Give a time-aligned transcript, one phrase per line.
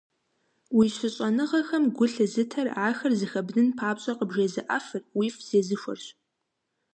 [0.77, 6.05] Уи щыщӀэныгъэхэм гу лъызытэр, ахэр зэхэбнын папщӀэ къыбжезыӀэфыр, уифӀ зезыхуэрщ.